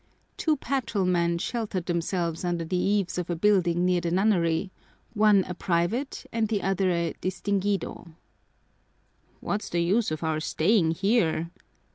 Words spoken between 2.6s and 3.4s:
the eaves of a